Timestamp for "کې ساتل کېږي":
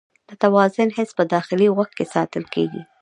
1.97-2.81